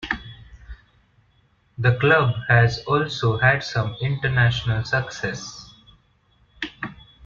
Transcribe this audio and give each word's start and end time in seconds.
The 1.77 1.95
club 1.99 2.33
has 2.47 2.79
also 2.85 3.37
had 3.37 3.63
some 3.63 3.95
international 4.01 4.83
success. 4.83 5.71